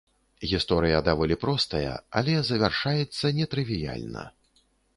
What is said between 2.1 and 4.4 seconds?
але завяршаецца нетрывіяльна.